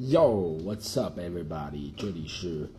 [0.00, 1.90] Yo, what's up, everybody？
[1.96, 2.70] 这里是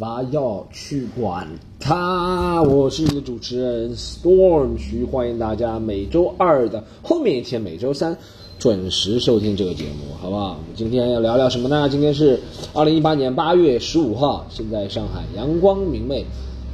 [0.00, 1.48] 娃要去管
[1.80, 8.14] 他，我是你的主持人 Storm 徐，欢迎大家每周二的后面一天，每周三
[8.58, 10.58] 准时收听这个节目，好不好？
[10.60, 11.88] 我们今天要聊聊什么呢？
[11.88, 12.38] 今天是
[12.74, 16.26] 二零一八年八月十五号，现在上海阳光明媚，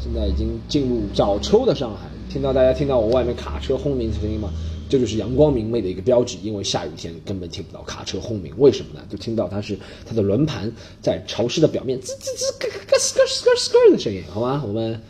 [0.02, 4.50] 现在已经进入早秋的上海，听到大家听到我外面卡车轰鸣的声音吗？
[4.94, 9.04] 这就是阳光明媚的一个标志，因为下雨天根本听不到卡车轰鸣，为什么呢？
[9.10, 9.76] 就听到它是
[10.06, 10.70] 它的轮盘
[11.02, 14.62] 在潮湿的表面滋滋滋咯咯咯咯咯咯咯的声音，好吗？
[14.64, 15.00] 我们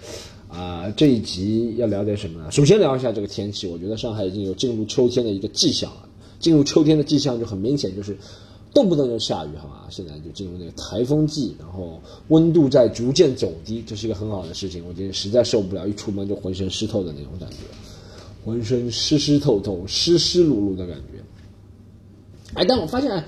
[0.48, 2.50] 啊、这一集要聊点什么呢？
[2.50, 6.08] 首先聊一下这个天气，我觉得上海已经有进入秋天的一个迹象了。
[6.38, 8.16] 进入秋天的迹象就很明显，就是
[8.72, 9.82] 动不动就下雨，好吗？
[9.90, 14.82] 现在就进入那个台风季，然后温度在逐渐走低，这是一个很好的事情。
[14.88, 17.56] 我今天实在受不了，一出门就浑身湿透的那种感觉。
[18.44, 21.22] 浑身湿湿透透、湿湿漉漉的感觉。
[22.52, 23.24] 哎，但我发现，哎，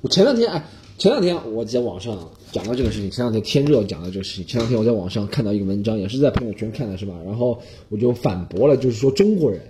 [0.00, 0.64] 我前两天，哎，
[0.96, 2.16] 前两天我在网上
[2.52, 7.14] 讲到这个事情，前两天天热讲到这个事情，前两天我在网上看到一个文章，也是在朋友圈看的，是吧？
[7.26, 9.60] 然后我就反驳了，就是说中国人，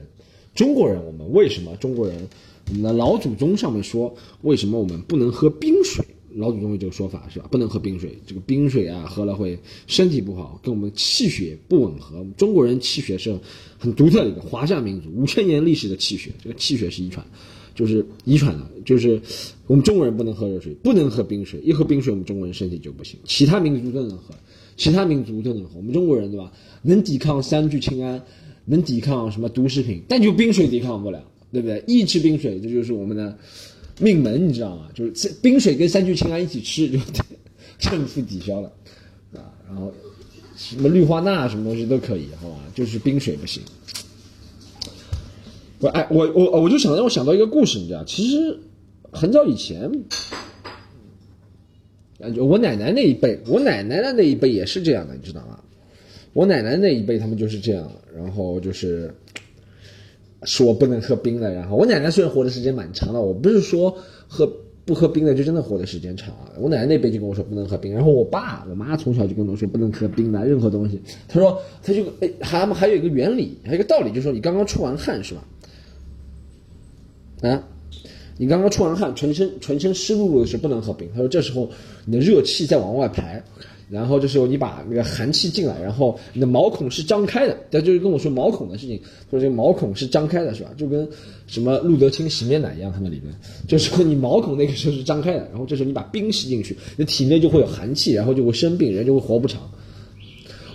[0.54, 2.28] 中国人，我们为什么中国人，
[2.68, 6.04] 我们的老祖宗上面说，为什么我们不能喝冰水？
[6.34, 7.48] 老祖宗有这个说法是吧？
[7.50, 12.24] 不能喝冰水，这个冰水啊，喝了会身体不好，跟我们气血不吻合。
[12.36, 13.36] 中国人气血是
[13.78, 17.26] 很独特的一个华夏民族，五千年历史的气血，这个气血是遗传，
[17.74, 19.20] 就是遗传的，就是
[19.66, 24.34] 我们中国人不能喝热水，不能喝冰水，一喝冰水我们中国人身体就不行，其他民族都能喝，
[24.76, 26.52] 其他民族都能喝，我们中国人对吧？
[26.82, 28.22] 能抵抗三聚氰胺，
[28.66, 31.82] 能抵抗什么毒食品，但就冰水抵抗不了，对不对？
[31.86, 33.36] 一吃冰水，这就是我们的。
[34.00, 34.88] 命门，你知道吗？
[34.94, 36.98] 就是冰水跟三聚氰胺一起吃，就
[37.78, 38.72] 正负抵消了
[39.34, 39.52] 啊。
[39.68, 39.92] 然后
[40.56, 42.56] 什么氯化钠什么东西都可以，好吧？
[42.74, 43.62] 就是冰水不行。
[45.80, 48.58] 我哎，我我我就想让我想到一个故事，你知道，其实
[49.12, 49.90] 很早以前，
[52.18, 55.60] 感觉我奶奶那一辈，我奶奶的那一辈也是这样的，你知道吗？
[56.32, 59.14] 我奶奶那一辈他们就是这样，然后就是。
[60.44, 63.96] 说不能喝冰的，然后我奶奶虽然活的时间蛮长的，我不是说
[64.26, 64.50] 喝
[64.84, 66.50] 不喝冰的就真的活的时间长啊。
[66.58, 71.00] 我奶奶那辈就跟我说不能喝冰，然后我爸我妈从小就跟我说不能喝冰的任何东西。
[71.28, 75.44] 他说他就哎还还有一个原理，还有一个道理，就是说你刚刚出完汗是吧？
[77.42, 77.62] 啊，
[78.38, 81.08] 你刚刚出完汗，全身全身湿漉漉的是不能喝冰。
[81.12, 81.70] 他说这时候
[82.06, 83.42] 你的热气在往外排。
[83.90, 90.70] 然后这时候你把那个寒气进来，然后你的毛孔是张开的，他就是跟我说毛孔的事情，说这个毛孔是张开的，是吧？
[90.76, 91.08] 就跟
[91.48, 93.34] 什么路德清洗面奶一样，他们理论
[93.66, 99.60] 就是说你毛孔那个时候是张开的，然后这时候你把冰吸进去，你体内就会有寒气，然后就会生病，人就会活不长。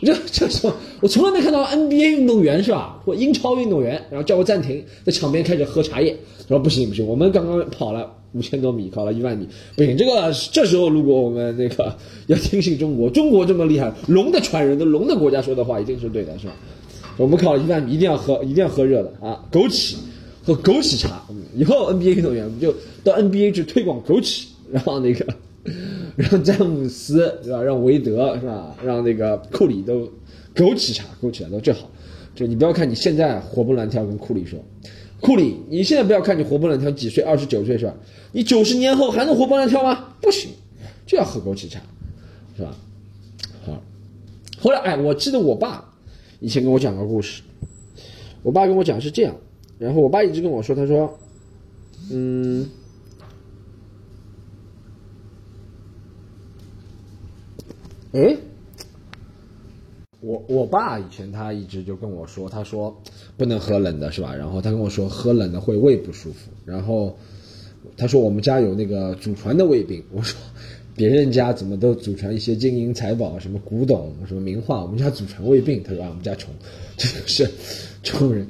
[0.02, 8.12] 我就这时候我从来没看到 NBA 运动员是吧，或英超运动员，然后叫我暂停，在场边开始喝茶叶，他说不行不行，我们刚刚跑了。
[8.35, 9.97] 五千多米，考了一万米，不行。
[9.97, 11.96] 这个这时候，如果我们那个
[12.28, 16.53] 要听信中国，中国这么厉害，龙的传人的龙的国家说的话一定是对的，是吧？
[17.18, 19.41] 我们考了一万米，一定要喝，一定要喝热的啊！
[19.50, 19.96] 枸杞，
[20.44, 21.23] 喝枸杞茶。
[21.56, 22.75] 以后 NBA 运动员我们就
[23.06, 25.25] 到 NBA 去推广枸杞，然后那个
[26.17, 27.63] 让詹姆斯是吧？
[27.63, 28.75] 让韦德是吧？
[28.84, 30.02] 让那个库里都
[30.53, 31.90] 枸杞茶，枸杞茶都最好。
[32.35, 34.59] 就你不要看你现在活蹦乱跳，跟库里说。
[35.22, 37.24] 库里，你现在不要看你活蹦乱跳，几岁？
[37.24, 37.96] 二十九岁是吧？
[38.34, 40.16] 你九十年后还能活蹦乱跳吗？
[40.22, 40.52] 不行，
[41.06, 41.80] 就要喝枸杞茶，
[42.56, 42.76] 是吧？
[43.66, 43.81] 好，
[44.59, 45.94] 后来哎，我记得我爸
[46.40, 47.42] 以前跟我讲个故事，
[48.44, 49.36] 我爸跟我讲是这样，
[49.80, 51.18] 然后我爸一直跟我说，他说，
[52.12, 52.70] 嗯，
[58.12, 58.38] 哎。
[60.25, 63.00] 我我爸以前他一直就跟我说，他说
[63.38, 64.34] 不能喝冷的，是吧？
[64.34, 66.50] 然后他跟我说喝冷的会胃不舒服。
[66.66, 67.16] 然后
[67.96, 70.03] 他说我们家有那个祖传的胃病。
[70.12, 70.35] 我说
[70.96, 75.84] 别人家怎么都祖传一些金银财宝，什么古董，什么名画，我们家祖传胃病。
[75.84, 76.52] 他说啊，我们家穷，
[76.97, 77.47] 这就是
[78.02, 78.47] 穷人，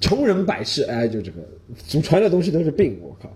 [0.00, 0.84] 穷人百事。
[0.84, 1.38] 哎，就这个
[1.86, 3.30] 祖传的东西都是病，我靠。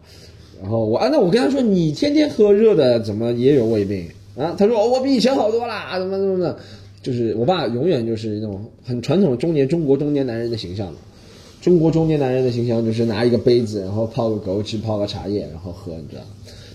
[0.63, 4.55] 然后我啊，那我跟他说，你天天喝热的，怎么也有胃病啊？
[4.57, 6.59] 他说我比以前好多啦，怎么怎么的。
[7.05, 10.99] 就是我爸永远就是那种很传统中年中国中年男人的形象嘛，
[11.61, 16.23] 中国中年男人的形象就是拿一个杯子，然后泡个枸杞，泡个茶叶，然后喝，你知道？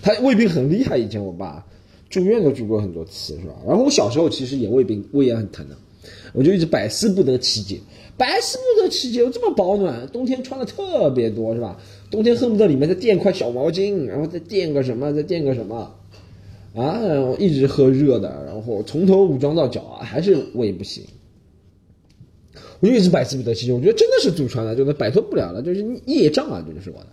[0.04, 1.66] 他胃病很厉害，以前我爸
[2.12, 3.56] 住院都住过很多次，是吧？
[3.68, 5.76] 然后我小时候其实也胃病，胃也很疼的，
[6.34, 7.80] 我就一直百思不得其解，
[8.16, 11.80] 百思不得其解，我这么保暖，冬天穿的特别多，是吧？
[12.12, 15.96] 冬天恨不得里面再垫块小毛巾，然后再垫个什么，再垫个什么。
[16.75, 21.04] 啊，然后一直喝热的，然后从头武装到脚啊，还是胃不行。
[22.81, 27.07] 我就一直百思不得其解，我觉得真的是祖传的，就是摆脱不了了，就是业障啊，这就是我的，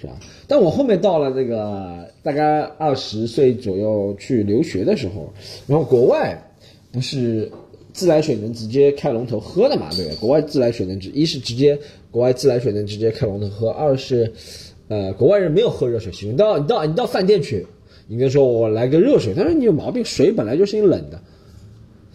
[0.00, 0.18] 是吧？
[0.48, 5.30] 但我后面到了那个大概二十岁左右去留学的时候，
[5.66, 6.42] 然后国外
[6.90, 7.50] 不是
[7.92, 9.90] 自来水能直接开龙头喝的嘛？
[9.94, 11.78] 对国外自来水能直一是直接
[12.10, 14.32] 国外自来水能直接开龙头喝，二是
[14.88, 16.36] 呃国外人没有喝热水习惯。
[16.36, 17.66] 到你到你到饭店去，
[18.06, 21.20] 你跟说我来个热水，他说你有毛病，水本来就是冷的，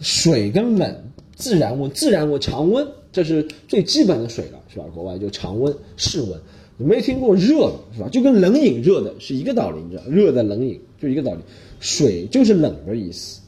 [0.00, 0.94] 水跟冷
[1.36, 4.84] 自然温自然温常温这是最基本的水了，是吧？
[4.94, 6.40] 国外就常温室温。
[6.76, 8.08] 你没听过热的是吧？
[8.08, 11.40] 就跟冷饮热的是一个道理，你知道，热的冷饮就一个道理，
[11.80, 13.40] 水就是冷的意思，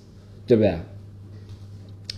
[0.46, 0.76] 对不对？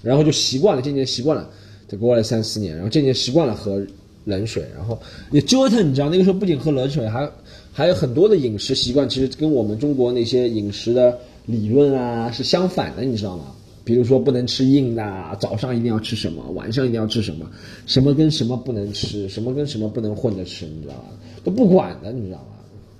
[0.02, 1.48] 然后就习惯了，渐渐习惯了，
[1.86, 3.80] 在国外三四年，然后渐渐习惯了喝
[4.24, 4.98] 冷水，然后
[5.30, 7.30] 也折腾，你知道，那个时候不仅喝冷水，还
[7.76, 13.46] 还有很多的饮食习惯，其实跟我们中国那些饮食的理论啊是相反的，你知道吗？
[13.84, 17.50] 比如说不能吃硬的，早上一定要吃什么，晚上一定要吃什么，
[17.84, 21.04] 什么跟什么不能吃，什么跟什么不能混着吃，你知道吧？
[21.42, 22.46] 都不管的，你知道吧？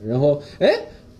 [0.05, 0.69] 然后，哎，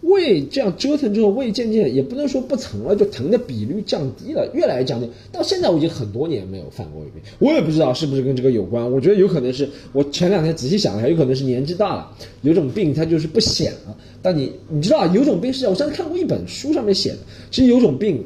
[0.05, 5.09] 胃这样折腾之后，胃渐渐也不能说不疼了，就疼的比率降低了，越来越降低。
[5.33, 8.91] 到现在我已经很多年没有犯过胃病，我也不知道是不是跟这个有关。
[8.91, 12.11] 我觉得有可能是我前两天仔细想了一下，有可能是年纪大了，
[12.43, 13.97] 有种病它就是不显了。
[14.21, 17.19] 但你你知道，有种病是，我上次看过一本书上面写的，
[17.51, 18.25] 其实有种病。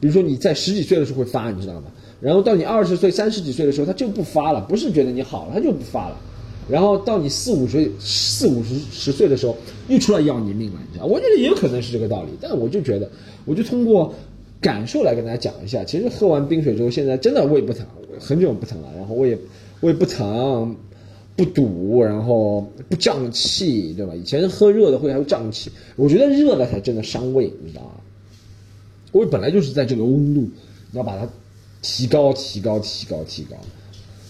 [0.00, 1.84] 比如说你在十几岁的时候会发，你知道吗？
[2.20, 6.16] 然后到你二十岁、三十几岁的时候，它就不发了，不是觉得你好了，它就不发了。
[6.68, 9.56] 然后到你四五岁、四五十十岁的时候，
[9.88, 11.06] 又出来要你命了，你知道？
[11.06, 13.10] 我觉得也有可能是这个道理，但我就觉得，
[13.44, 14.14] 我就通过
[14.60, 15.84] 感受来跟大家讲一下。
[15.84, 17.84] 其实喝完冰水之后，现在真的胃不疼，
[18.18, 19.36] 很久不疼了，然后胃
[19.80, 20.74] 胃不疼、
[21.34, 24.14] 不堵，然后不胀气，对吧？
[24.14, 27.90] 以前喝热的会还会胀气，我觉得热的才真的伤胃，你知道吗？
[29.12, 30.40] 胃本来就是在这个温度，
[30.90, 31.28] 你要把它
[31.82, 33.56] 提高、提高、提高、提高。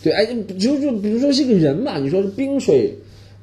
[0.03, 0.27] 对，哎，
[0.59, 2.93] 就就比如说是一个人嘛，你说是冰水，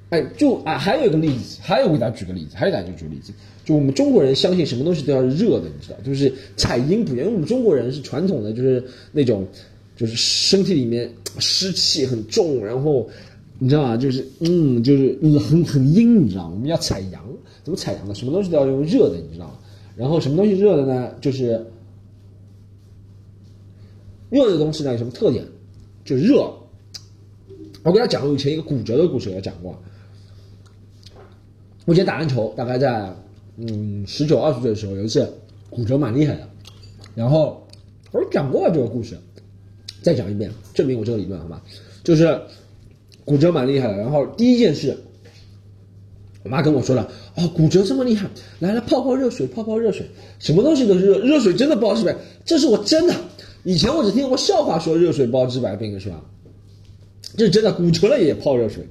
[0.09, 3.31] 哎，就啊，还有一个例子，还有给大家举个例子，还有大家举个例子，
[3.63, 9.47] 就我们中国人相信什么东西都要热的，你知道，就是采阴补阳，因为我们中国人是传统的，就是那种，
[9.95, 11.09] 就是身体里面
[11.39, 13.09] 湿气很重，然后
[13.57, 13.95] 你知道吗？
[13.95, 16.50] 就是嗯，就是，很很阴，你知道？
[16.50, 17.23] 我们要采阳，
[17.63, 18.13] 怎么采阳呢？
[18.13, 19.53] 什么东西都要用热的，你知道吗？
[19.95, 21.11] 然后什么东西热的呢？
[21.21, 21.65] 就是
[24.29, 25.44] 热的东西呢有什么特点？
[26.09, 26.51] 就热。
[27.83, 29.79] 我给他讲过以前一个骨折的故事，我讲过。
[31.85, 33.15] 我以前打篮球，大概在
[33.57, 35.31] 嗯十九二十岁的时候，有一次
[35.69, 36.50] 骨折蛮厉害的。
[37.13, 37.67] 然后
[38.11, 39.17] 我讲过这个故事，
[40.01, 41.61] 再讲一遍，证明我这个理论好吧？
[42.03, 42.41] 就是
[43.23, 43.97] 骨折蛮厉害的。
[43.97, 44.97] 然后第一件事。
[46.41, 48.29] 我妈跟我说了，哦，骨折这么厉害，
[48.59, 50.09] 来来泡泡热水，泡泡热水，
[50.39, 53.13] 什么东西都是热，热水真的包治百病，这是我真的。
[53.63, 56.23] 以前我只听过笑话说热水包治百病是吧？
[57.38, 58.83] 这是真的，骨折了也泡热水。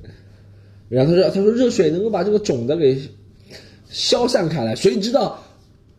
[0.88, 2.98] 然后他说，他说热水能够把这个肿的给
[3.90, 4.74] 消散开来。
[4.74, 5.38] 谁知道？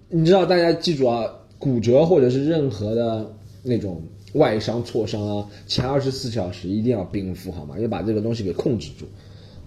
[0.10, 0.46] 你知道？
[0.46, 1.26] 大家记住啊，
[1.58, 3.30] 骨折或者是任何的
[3.62, 4.02] 那种
[4.34, 7.78] 外伤、挫伤啊，前二十四小时一定要冰敷好吗？
[7.80, 9.06] 要把这个东西给控制住。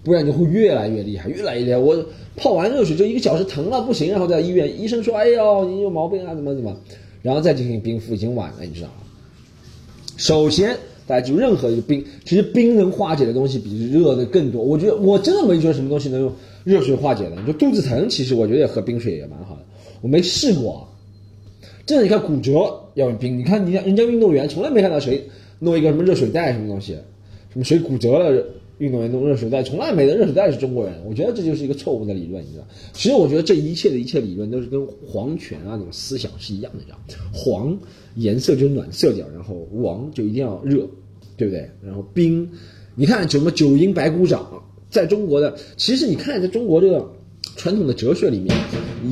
[0.05, 1.79] 不然就会越来越厉害，越来越厉害。
[1.79, 2.05] 我
[2.37, 6.77] 泡完热水就一个小时疼了不行，然后在医院，医生说：“哎呦，你有毛病啊，怎么怎么？”
[7.23, 8.95] 然后再进行冰敷，已经晚了，你知道吗？
[10.17, 10.77] 首先，
[11.07, 14.63] 大家就任何一个冰，其实冰能化解的东西比热的更多。
[14.63, 16.33] 我觉得我真的没觉得什么东西能用
[16.65, 17.37] 热水化解的。
[17.37, 19.63] 你说肚子疼，其实我觉得也喝冰水也蛮好的。
[20.01, 20.87] 我没试过，
[21.87, 22.53] 真的，你看骨折
[22.95, 25.23] 要用冰，你看你看人家运动员从来没看到谁
[25.61, 26.93] 弄一个什么热水袋什么东西，
[27.53, 28.45] 什么谁骨折了。
[28.83, 32.67] 运动员弄热水袋，从来没的热水袋是中国人，我觉得这就是一个错误的理论，你知道？
[32.93, 36.99] 其实我觉得这一切的一切理论都是跟皇权啊那种思想是一样的，你知道？
[37.33, 37.79] 黄
[38.17, 40.85] 颜色就是暖色调，然后王就一定要热，
[41.37, 41.71] 对不对？
[41.81, 42.51] 然后冰，
[42.97, 44.45] 你看什么九阴白骨掌，
[44.91, 47.09] 在中国的，其实你看在中国这个
[47.55, 48.53] 传统的哲学里面，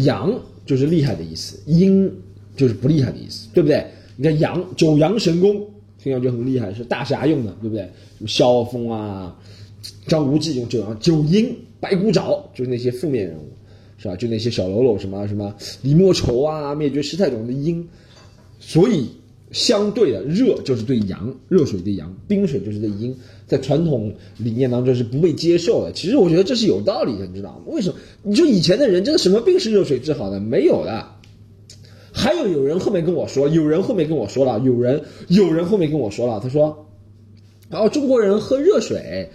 [0.04, 0.36] 阳
[0.66, 2.12] 就是厉害的意思，阴
[2.56, 3.86] 就是不厉害的意思，对不对？
[4.16, 5.64] 你看阳九阳神功。
[6.02, 7.82] 听上去很厉害，是大侠用的，对不对？
[7.82, 9.38] 什么萧峰啊、
[10.06, 13.48] 张无忌用九阳九阴白骨爪，就是那些负面人物，
[13.98, 14.16] 是吧？
[14.16, 17.88] 就那些小喽啰，什么什么李莫愁啊、灭绝师太种的阴。
[18.58, 19.08] 所以
[19.52, 23.16] 相对的热就是对阳，热水对阳，冰水就是对阴，
[23.46, 25.92] 在传统理念当中是不被接受的。
[25.92, 27.62] 其实我觉得这是有道理的，你知道吗？
[27.66, 27.96] 为什么？
[28.22, 30.38] 你说以前的人真的什么病是热水治好的？
[30.40, 31.06] 没有的。
[32.12, 36.86] 还有有人后面跟我说，有人后面跟我说了，有人有人后面跟我说了，他说，
[37.68, 39.30] 然后中国人喝热水，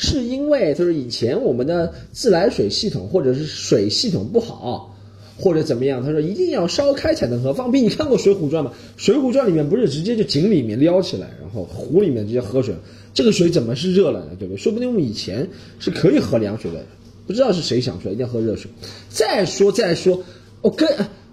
[0.00, 4.96] 是因为他说以前我们的自来水系统或者是水系统不好，
[5.36, 7.52] 或者怎么样，他说一定要烧开才能喝。
[7.52, 7.80] 放屁！
[7.80, 8.72] 你看过《水浒传》吗？
[8.96, 12.72] 《水浒传》里面不是直接就井里面撩起来，然后湖里面直接喝水，
[13.12, 14.30] 这个水怎么是热了呢？
[14.38, 14.56] 对不对？
[14.56, 15.48] 说不定我们以前
[15.80, 16.86] 是可以喝凉水的。
[17.26, 18.70] 不知道是谁想出来一定要喝热水。
[19.10, 20.22] 再说再说，
[20.62, 20.88] 我跟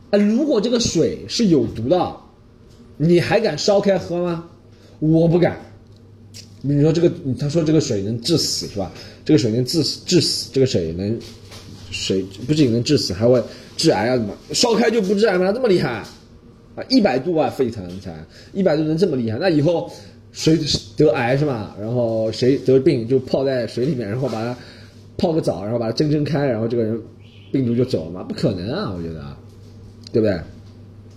[0.10, 2.16] 啊，如果这个水是有毒的，
[2.98, 4.50] 你还敢烧开喝吗？
[5.00, 5.60] 我不敢。
[6.68, 8.92] 你说这个，他说这个水能致死是吧？
[9.24, 11.20] 这个水能致死致死，这个水能
[11.92, 13.42] 水不仅能致死，还会
[13.78, 14.18] 致癌啊？
[14.18, 15.52] 怎么烧开就不致癌吗？
[15.52, 16.84] 这么厉害啊？
[16.90, 18.14] 一百度啊沸腾才
[18.54, 19.38] 一百度能这么厉害？
[19.40, 19.92] 那以后
[20.32, 20.58] 谁
[20.98, 21.76] 得癌是吧？
[21.80, 24.58] 然后谁得病就泡在水里面，然后把它
[25.18, 27.00] 泡个澡，然后把它蒸蒸开，然后这个人
[27.52, 28.24] 病毒就走了吗？
[28.24, 28.94] 不可能啊！
[28.98, 29.38] 我觉得，
[30.12, 30.40] 对不对？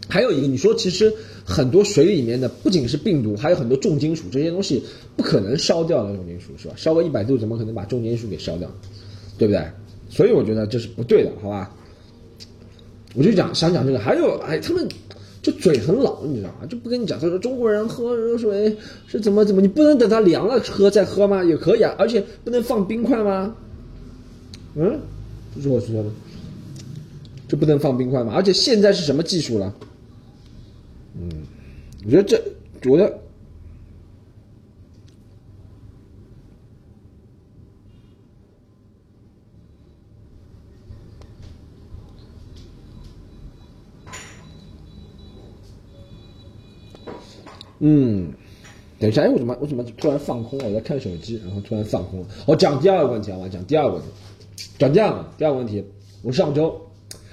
[0.08, 1.12] 还有一个，你说其实
[1.44, 4.82] 很多水里面的不仅是病毒，还有很多重金属，这些东西
[5.16, 6.74] 不可能烧掉的重金属是吧？
[6.76, 8.70] 烧个一百度，怎么可能把重金属给烧掉？
[9.36, 9.62] 对不对？
[10.08, 11.70] 所以我觉得这是不对的，好吧？
[13.14, 14.88] 我就讲想讲这个，还有哎，他们
[15.42, 16.66] 就嘴很老，你知道吗？
[16.68, 21.44] 就不跟你讲，他说中国人喝热水是怎么怎么，你不能等它凉了喝再喝吗？
[21.44, 23.54] 也可以啊，而且不能放冰块吗？
[24.74, 24.98] 嗯，
[25.54, 26.10] 这是我说的，
[27.48, 28.32] 这不能放冰块吗？
[28.34, 29.74] 而且现在是什么技术了？
[32.04, 32.42] 我觉得这，
[32.88, 33.20] 我觉得，
[47.80, 48.32] 嗯，
[48.98, 50.68] 等一下，哎，我怎么我怎么突然放空了？
[50.68, 52.26] 我在看手机，然后突然放空了。
[52.46, 54.08] 我讲第二个问题啊，我讲第二个问题，
[54.78, 55.84] 讲第二个，第二个问题，
[56.22, 56.80] 我上周，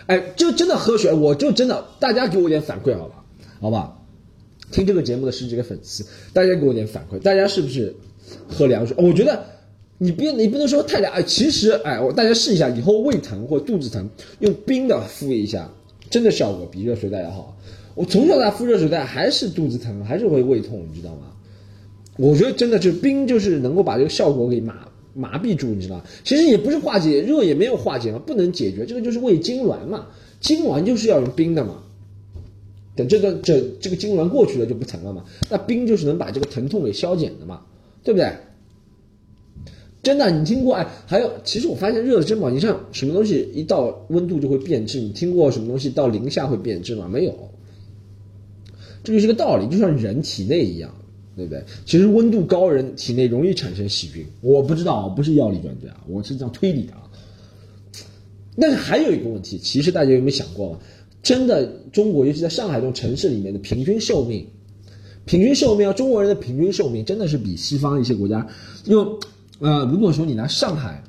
[0.07, 3.23] 哎，就真的喝水，我就真的，大家给我点反馈，好吧？
[3.61, 3.97] 好吧，
[4.71, 7.95] 听这个节目的十几个粉丝，大家给我点反馈，大家是不是
[8.47, 8.95] 喝凉水？
[8.99, 9.43] 我觉得
[9.97, 15.71] 你别你不能说太凉，哎，其实哎，我大家试一下，以后胃疼或肚子疼，用冰的敷一下，
[16.09, 17.57] 真的效果比热水袋要好。
[17.93, 21.31] 我从小到大敷热水袋还是肚子疼，还是会胃痛，你知道吗？
[22.17, 26.03] 我觉得真的就是冰，就是能够把这个效果给麻麻痹住，你知道吗？
[26.25, 30.07] 其实也不是化解热，也没有化解嘛，不能解决，这个就是胃痉挛嘛，
[30.41, 31.83] 痉挛就是要用冰的嘛。
[32.95, 35.25] 等这个这这个痉挛过去了就不疼了嘛？
[35.49, 37.61] 那冰就是能把这个疼痛给消减的嘛，
[38.03, 38.31] 对不对？
[40.01, 40.87] 真的，你听过哎？
[41.07, 42.51] 还有，其实我发现热的真不好。
[42.51, 44.99] 你像什么东西一到温度就会变质？
[44.99, 47.09] 你听过什么东西到零下会变质吗？
[47.11, 47.33] 没有。
[49.03, 50.93] 这就是个道理，就像人体内一样，
[51.35, 51.63] 对不对？
[51.87, 54.23] 其实温度高人体内容易产生细菌。
[54.41, 57.01] 我不知道，不是药理专家，我是这样推理的啊。
[58.59, 60.79] 但是还有一个问题，其实大家有没有想过？
[61.25, 64.45] 真的，中国尤其在上海这种城市里面的平均寿命，
[65.25, 68.47] 平均寿命啊，中国人的平均寿命真的是比西方一些国家，
[68.85, 69.03] 因为
[69.57, 71.03] 呃，如果说你拿上海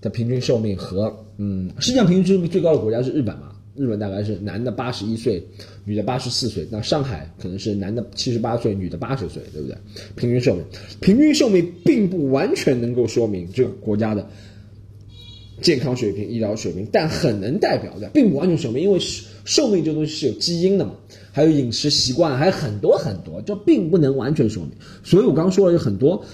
[0.00, 5.40] 的平均寿命和嗯，世界上平均寿命最高的国家是日本嘛，日本大概是男的八十一岁，
[5.84, 9.76] 女的八十四岁，那上海可能是男的七十八岁，女的八十岁，对不对？
[10.16, 10.64] 平均寿命，
[11.00, 14.28] 平均寿命并不完全能够说明这个国家的。
[15.60, 18.98] 健康水平、医疗水平，但很能代表的，并不完全说明，因为
[19.44, 20.92] 寿命这东西是有基因的嘛，
[21.32, 24.72] 还有饮食习惯，还有很多很多，就并不能完全说明。
[25.02, 26.24] 所以我刚说了有很多，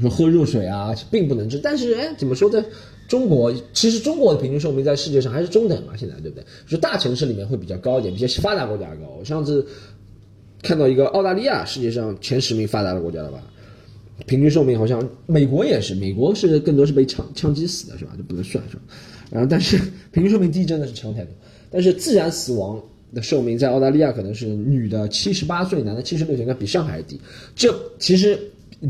[0.00, 1.58] 说喝热水啊，并不能治。
[1.58, 2.64] 但是哎，怎么说在
[3.08, 6.44] 中国，其实中国的平均寿命在世界上还是中等嘛，现在对不对？
[6.66, 9.16] 就大城市里面会比较高一点，比些发达国家高。
[9.18, 9.66] 我上次
[10.62, 13.40] 看到一个澳大利亚，世界上前十名发达的国家了吧？
[14.24, 18.12] 平均寿命好像美国也是，美国是更多是被枪枪击死的，是吧？
[18.16, 18.78] 就不能算是？
[19.30, 19.76] 然后但是
[20.12, 21.32] 平均寿命低真的是强太多。
[21.70, 22.80] 但是自然死亡
[23.12, 27.20] 的寿命在澳大利亚可能是女的七十八岁，男的七十六岁，应该比上海还低。
[27.54, 28.38] 这其实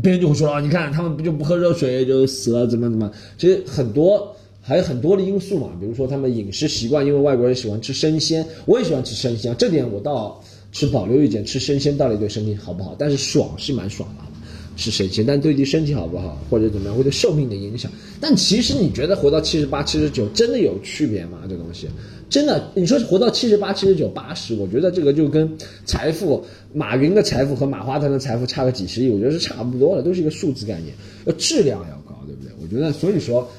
[0.01, 3.11] 别人就会说啊，你看他们不就不喝热水就死了，怎么怎么？
[3.37, 10.41] 其实很多还有很多的因素嘛，比如说他们饮食习惯，因为外国人喜欢吃生鲜，我也喜欢吃生鲜，这点我倒
[10.71, 12.95] 是保留意见，吃生鲜到底对身体好不好？
[12.97, 14.23] 但是爽是蛮爽的。
[14.77, 17.91] 是省钱，但对你身体好不好，或者怎么样，会对寿命的影响。
[18.21, 21.39] 但其实你觉得活到七十八、七十九真的有区别吗？
[21.49, 21.87] 这东西
[22.29, 25.49] 真的，你说活到七十八、七十九、八十，我觉得这个就跟
[25.85, 30.93] 财富，马云的财富和马化腾的财富差个几十亿，我觉得是差不多的，都是一个数字概念，
[31.25, 32.51] 要质量要高，对不对？
[32.61, 33.49] 我觉得，所以说，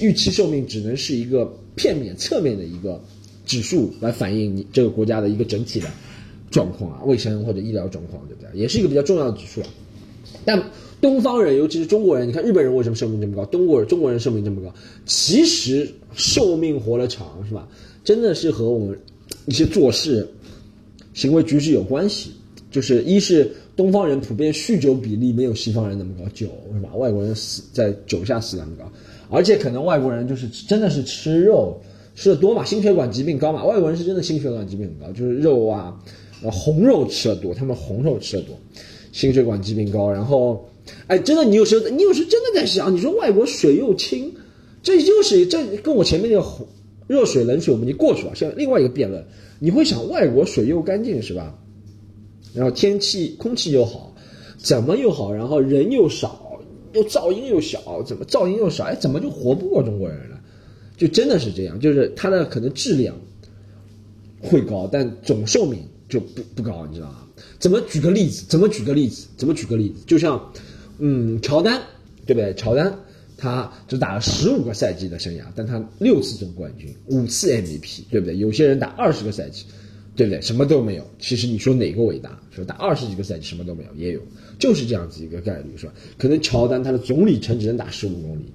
[0.00, 1.44] 预期寿命只能是一个
[1.74, 3.00] 片面、侧面的一个
[3.44, 5.86] 指数，来反映你这个国家的一个整体的
[6.50, 8.58] 状况啊，卫生或者医疗状况，对不对？
[8.58, 9.66] 也是一个比较重要的指数啊。
[10.44, 10.62] 但
[11.00, 13.44] 东方人，尤其是中国人，你看日本人为什么寿命这么高？
[13.46, 14.72] 中国人中国人寿命这么高，
[15.04, 17.68] 其实寿命活得长是吧？
[18.04, 18.98] 真的是和我们
[19.46, 20.28] 一些做事、
[21.14, 22.30] 行为举止有关系。
[22.68, 26.94] 就是一是东方人普遍酗酒比例没有西方人那么高，酒是吧？
[26.94, 28.84] 外国人死在酒下死那么高，
[29.30, 31.80] 而且可能外国人就是真的是吃肉
[32.14, 33.64] 吃的多嘛，心血管疾病高嘛。
[33.64, 35.98] 外国人是真的心血管疾病很高，就是肉啊，
[36.42, 38.54] 红肉吃的多，他们红肉吃的多。
[39.16, 40.68] 心血管疾病高，然后，
[41.06, 44.30] 哎，真的，你有时候你有时候真的在想，你说外国水又清，
[44.82, 46.46] 这就是这跟我前面那个
[47.06, 48.34] 热水冷水我们已经过去了。
[48.34, 49.24] 现在另外一个辩论，
[49.58, 51.58] 你会想外国水又干净是吧？
[52.52, 54.14] 然后天气空气又好，
[54.58, 55.32] 怎么又好？
[55.32, 56.60] 然后人又少，
[56.92, 58.84] 又噪音又小，怎么噪音又少？
[58.84, 60.38] 哎，怎么就活不过中国人了？
[60.98, 63.16] 就真的是这样，就是它的可能质量
[64.42, 67.25] 会高，但总寿命就不不高，你知道吗？
[67.58, 68.44] 怎么举个例子？
[68.48, 69.26] 怎么举个例子？
[69.36, 70.02] 怎么举个例子？
[70.06, 70.52] 就像，
[70.98, 71.82] 嗯，乔丹，
[72.24, 72.54] 对不对？
[72.54, 72.92] 乔丹
[73.36, 78.36] 他只打了十五个赛季的生涯，但他六次总冠军，五次 MVP，对不对？
[78.36, 79.64] 有些人打二十个赛季。
[80.16, 80.40] 对不对？
[80.40, 81.06] 什么都没有。
[81.18, 82.40] 其实你说哪个伟大？
[82.50, 84.20] 说打二十几个赛季什么都没有，也有，
[84.58, 85.92] 就是这样子一个概率，是吧？
[86.16, 88.46] 可能乔丹他的总里程只能打十五公里，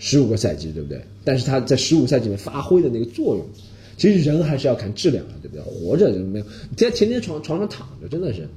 [0.00, 1.00] 十五个赛季，对不对？
[1.22, 3.46] 但是他在十五赛季里面发挥的那个作用，
[3.96, 5.62] 其实人还是要看质量的，对不对？
[5.64, 8.48] 活着就没有，在天天床床上躺着，真的是。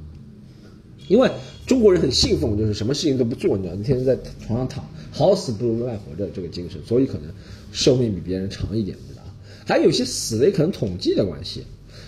[1.07, 1.27] 因为
[1.65, 4.15] 中国人很信奉，就是什么事情都不做，你知道，天天在
[4.45, 7.23] 床上躺，好死不如赖活着这个精神，所以可能
[7.71, 9.23] 寿命比别人长一点，知道
[9.65, 11.63] 还有些死的也可能统计的关系。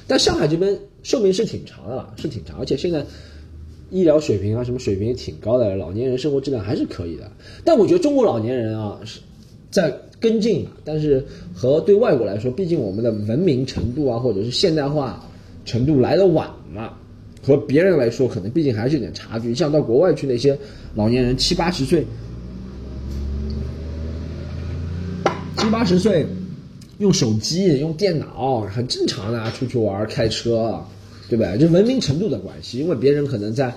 [0.08, 3.04] 但上海这边寿命是挺长的了，是挺长，而且现在
[3.90, 7.32] 医疗水平啊，什么水平也挺高的，老年人生活质量还是可以的。
[7.64, 9.22] 但我觉得中国老年人啊是
[9.72, 15.22] 在跟进嘛，但是和对外国来说，毕竟我们的文明程度啊，或者是现代化
[15.66, 16.94] 程度来的晚嘛，
[17.44, 19.54] 和别人来说，可能毕竟还是有点差距。
[19.54, 20.58] 像到国外去那些
[20.96, 22.06] 老年人七八十岁，
[25.58, 26.26] 七八十岁。
[27.00, 30.80] 用手机、用电脑很正常的，出去玩、开车，
[31.28, 31.58] 对吧？
[31.58, 32.78] 就文明程度的关系。
[32.78, 33.74] 因为别人可能在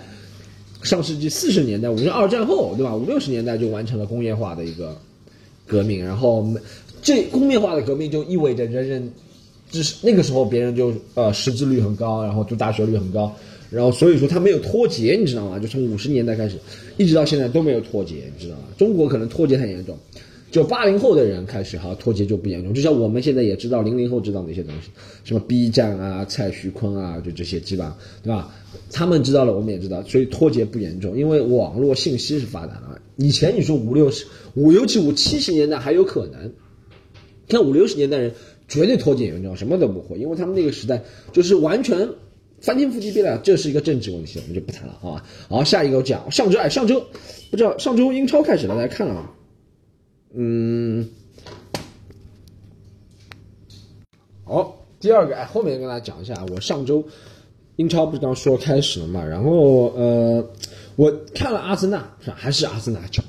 [0.83, 2.95] 上世纪四十年代，五十二战后，对吧？
[2.95, 4.95] 五六十年代就完成了工业化的一个
[5.67, 6.47] 革命，然后
[7.03, 9.13] 这工业化的革命就意味着人人，
[9.71, 13.35] 就是那个时候别人就呃识字率很高，然后读大学率很高，
[13.71, 15.59] 然后所以说他没有脱节，你知道吗？
[15.59, 16.57] 就从五十年代开始，
[16.97, 18.65] 一直到现在都没有脱节，你知道吗？
[18.79, 19.99] 中国可能脱节太严重。
[20.51, 24.89] 就八零后的人开始哈脱节就不严重，就像我们现在也知道零零后知道哪些东西，
[25.25, 28.55] 什么 B 站啊、蔡徐坤啊，就这些基本上对吧？
[28.93, 33.01] 他们知道了，我们也知道，所以脱节不严重，因为网络信息是发达的。
[33.17, 36.53] 以前你说五六十、五尤其五七十年代还有可能，
[37.49, 38.33] 看五六十年代人
[38.67, 42.09] 绝对脱节严重，什么都不会，因为他们那个时代就是完全
[42.61, 45.25] 翻天覆地变了，这是一个政治问题，我们就不谈了，好吧？
[45.49, 47.05] 好，下一个我讲上周哎，上周
[47.51, 49.31] 不知道上周英超开始了，大家看了吗？
[50.33, 51.09] 嗯，
[54.45, 57.05] 好，第二个哎，后面跟大家讲一下，我上周
[57.77, 60.51] 英超不是刚说开始了嘛，然后呃，
[60.97, 62.37] 我看了阿森纳是吧？
[62.39, 63.25] 还是阿森纳强，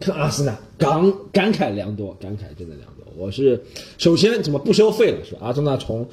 [0.00, 3.04] 看阿森纳，感感慨良多，感慨真的良多。
[3.16, 3.62] 我是
[3.98, 5.40] 首先怎么不收费了是吧？
[5.42, 6.08] 阿森纳从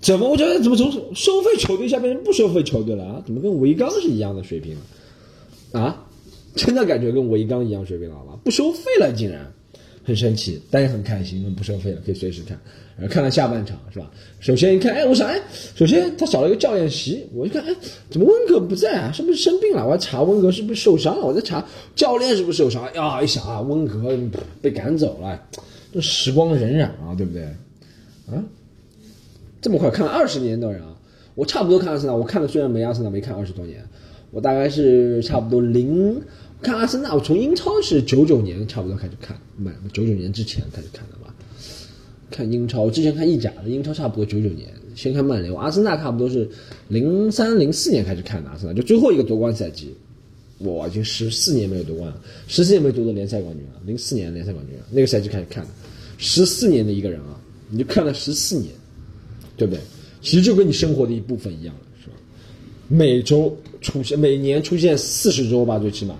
[0.00, 3.22] 怎么我觉得怎么从收费球队下变成不收费球队了啊？
[3.26, 4.76] 怎么跟维冈是一样的水平
[5.72, 6.06] 啊？
[6.54, 8.38] 真的感觉跟维冈一样水平了吗？
[8.44, 9.52] 不收费了竟然。
[10.02, 12.58] 很神奇，但也很开心，因为不收费了，可以随时看。
[12.96, 14.10] 然后看了下半场，是吧？
[14.40, 15.40] 首先一看，哎，我想，哎，
[15.74, 17.74] 首先他少了一个教练席，我一看，哎，
[18.10, 19.10] 怎么温格不在啊？
[19.12, 19.86] 是不是生病了？
[19.86, 21.24] 我要查温格是不是受伤了？
[21.24, 22.94] 我在查教练是不是受伤了？
[22.94, 24.18] 呀，一想啊，温格
[24.60, 25.42] 被赶走了，
[25.92, 27.44] 这时光荏苒啊，对不对？
[28.26, 28.44] 啊，
[29.62, 30.94] 这么快看了二十年的人啊，
[31.34, 33.82] 我差不多看阿森纳，我看的虽然没阿森纳没看二十多年，
[34.30, 36.20] 我大概是差不多零。
[36.62, 41.34] 看阿森纳，我从英超是九九年差不多开始看，买九九年之前开始看的吧。
[42.30, 45.52] 看英超，我之前看意甲的，英超差不多九九年先看曼联。
[45.52, 46.48] 我阿森纳差不多是
[46.88, 49.94] 零三零四年开始看的阿森纳，就最后一个夺冠赛季，
[50.58, 53.80] 我已经十四年没有夺冠了，十四年没夺得联赛冠军了。
[53.86, 55.70] 零四年联赛冠军了，那个赛季开始看的，
[56.18, 58.72] 十四年的一个人啊，你就看了十四年，
[59.56, 59.80] 对不对？
[60.20, 62.14] 其实就跟你生活的一部分一样了，是吧？
[62.86, 66.14] 每周出现，每年出现四十周吧，最起码。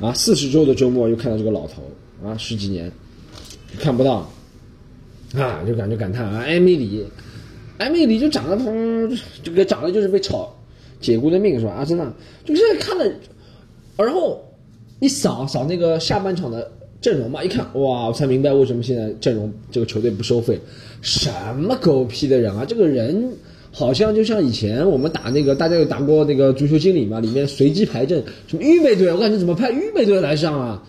[0.00, 1.82] 啊，四十周的周末又看到这个老头
[2.24, 2.90] 啊，十几年
[3.80, 4.30] 看不到，
[5.34, 7.04] 啊，就感觉感叹啊，艾米里，
[7.78, 8.64] 艾米里就长得他
[9.42, 10.54] 这个长得就是被炒
[11.00, 11.72] 解雇的命是吧？
[11.72, 12.04] 阿森纳
[12.44, 13.04] 就现在看了，
[13.96, 14.40] 然后
[15.00, 20.60] 一扫扫那个下半场的阵容嘛，一看哇，我才明白为什么现在阵容这个球队不收费，
[21.02, 23.32] 什么狗屁的人啊，这个人。
[23.70, 27.20] 好像就像以前我们打那个，大家有打过那个足球经理嘛？
[27.20, 30.82] 里面随机排阵，什么预备队，我感觉怎么派预备队来上啊？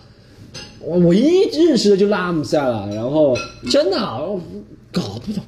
[0.80, 3.36] 我唯一认识的就拉姆塞了，然后
[3.70, 3.98] 真的
[4.90, 5.42] 搞不懂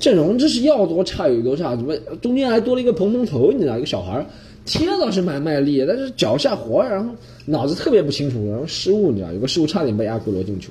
[0.00, 3.52] 阵容，这是要多差有多差，怎么中间还多了一个蓬蓬头？
[3.52, 4.26] 你知道，一个小孩
[4.64, 7.14] 踢倒是蛮卖力，但是脚下活，然后
[7.44, 10.70] 脑子特别不清楚，然后失误，你知道，有个失误差点被阿圭罗进球。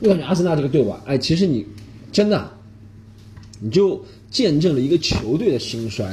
[0.00, 1.64] 我感觉阿森纳这个队吧，哎，其实你
[2.12, 2.44] 真的
[3.60, 3.98] 你就。
[4.30, 6.10] 见证了一个球队的兴衰，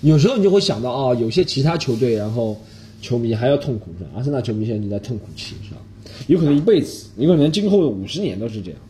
[0.00, 2.58] 有时候你就会想到啊，有些其他球队，然后
[3.02, 4.10] 球迷还要痛苦是吧？
[4.16, 5.80] 阿森纳球迷现在就在痛苦期是吧？
[6.26, 8.80] 有可能一辈子，有可能今后的五十年都是这样，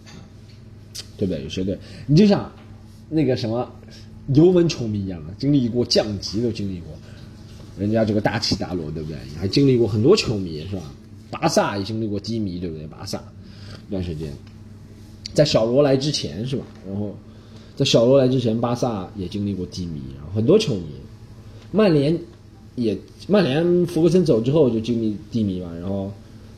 [1.16, 1.42] 对不对？
[1.42, 2.50] 有些队，你就像
[3.08, 3.68] 那个什么
[4.34, 6.88] 尤文球迷一样的，经历过降级都经历过，
[7.78, 9.18] 人家这个大起大落，对不对？
[9.38, 10.92] 还经历过很多球迷是吧？
[11.30, 12.86] 巴萨也经历过低迷，对不对？
[12.86, 13.22] 巴萨
[13.88, 14.32] 一段时间，
[15.32, 16.64] 在小罗来之前是吧？
[16.86, 17.16] 然后
[17.76, 20.82] 在小罗来之前，巴萨也经历过低迷，然后很多球迷，
[21.72, 22.18] 曼联
[22.76, 26.12] 也曼联福格森走之后就经历低迷嘛，然后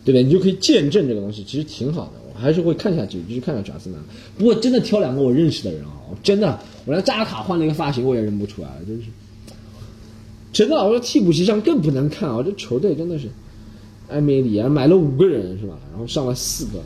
[0.05, 0.22] 对不对？
[0.22, 2.12] 你就可以见证这个东西，其实挺好的。
[2.35, 3.98] 我还是会看下去，继续看下去阿森纳。
[4.37, 9.05] 不过真的挑两个我认识的人啊，真的，我连扎卡换了一个发型我也认不出来，真是。
[10.52, 12.42] 真的，我说替补席上更不能看啊！
[12.42, 13.29] 这球队真的是。
[14.09, 15.76] 埃梅里啊，买了五个人是吧？
[15.90, 16.79] 然后上了四个，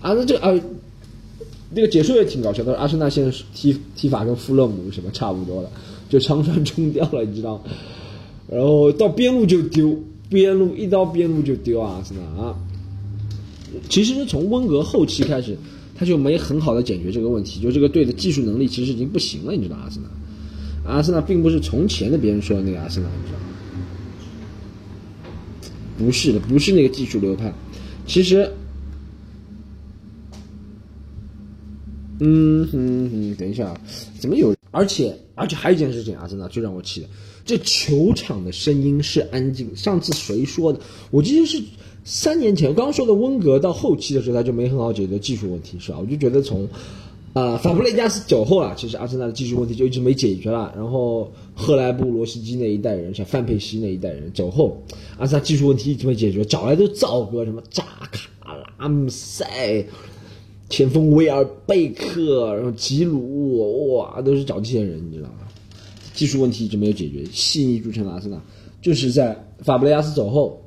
[0.00, 0.50] 啊，那这啊，
[1.74, 2.76] 那个解说也挺搞笑的。
[2.76, 5.70] 阿森纳现在踢踢法跟富勒姆什么差不多了，
[6.08, 7.62] 就长传冲掉了，你知道？
[8.48, 12.54] 然后到边路就丢，边路一到边路就丢啊，阿森纳啊。
[13.88, 15.56] 其实是从温格后期开始，
[15.94, 20.08] 他就没很好的解决这个问题，就这个队的技术能力其实已经不行了，你知道阿森纳？
[20.90, 23.44] 阿森纳并不是从前的别人说的那个阿森纳，你知道吗？
[25.96, 27.50] 不是的，不是那个技术流派。
[28.06, 28.50] 其实，
[32.24, 33.76] 嗯哼哼，等一下，
[34.20, 34.54] 怎么有？
[34.70, 37.08] 而且，而且还有一件事情啊，真的最让我气的，
[37.44, 39.74] 这球场的声音是安静。
[39.74, 40.78] 上次谁说的？
[41.10, 41.60] 我记得是
[42.04, 45.98] 三年前，刚说的温格到后期的时候，他就没很好解决技术问题，是吧？
[45.98, 46.68] 我就觉得从。
[47.34, 50.70] 啊，法布雷加斯走后啊，其实阿森纳的技术问题就一直没解决了。
[50.76, 54.76] 然后赫莱布、罗西基那一代人，像范佩西那一代人走后，
[55.16, 59.82] 阿森纳技术问题一直没解决，找来都造哥，什么扎卡、拉姆塞、
[60.72, 65.40] 前锋威尔贝克，然后吉鲁，哇，都是找这些人，你知道吗？
[66.14, 68.42] 技术问题一直没有解决，细腻铸成的阿森纳，
[68.80, 70.58] 就是在法布雷加斯走后，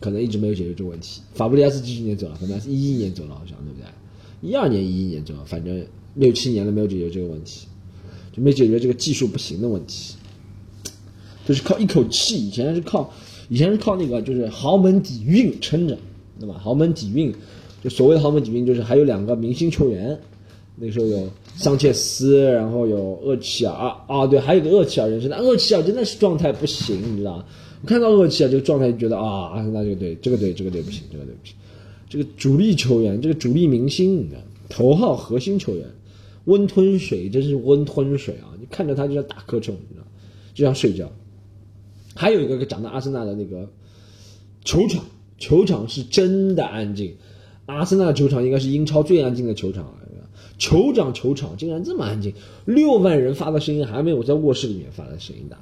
[0.00, 1.20] 可能一直没有解决这个问题。
[1.34, 2.36] 法布雷加斯几几年走了？
[2.36, 4.48] 法布雷加斯一一年走了，好像对不对？
[4.48, 7.66] 一二年、一一年，走了反正六七年了，没有解决这个问题，
[8.32, 10.14] 就没解决这个技术不行的问题，
[11.46, 12.36] 就是靠一口气。
[12.36, 13.12] 以前是靠，
[13.50, 15.98] 以前是靠那个就是豪门底蕴撑着，
[16.40, 16.58] 对吧？
[16.58, 17.34] 豪门底蕴，
[17.82, 20.18] 就所谓的豪门底蕴，就是还有两个明星球员，
[20.76, 23.72] 那时候有桑切斯，然后有厄齐尔
[24.06, 27.44] 啊，对，还有个厄齐尔人生，那厄齐尔真的是状态不行，你知道？
[27.82, 31.54] 我看到厄齐尔这个状态，就觉得啊，阿森纳这个队，这个队，这个队不行，这个队不行。
[32.08, 35.86] 这个主力球员，这个主力明星，你知道头号核心球员，
[36.46, 38.50] 温吞水，真是温吞水啊！
[38.58, 40.06] 你看着他就像打瞌虫，你知道，
[40.54, 41.10] 就像睡觉。
[42.14, 43.68] 还有一个讲到阿森纳的那个
[44.64, 45.04] 球场，
[45.38, 47.14] 球场是真的安静。
[47.68, 49.92] 阿森纳球场应该是英超最安静的球场了。
[50.58, 52.32] 酋长球场竟然这么安静，
[52.64, 55.58] 六万人发的声音还没有在卧室里面发的声音大。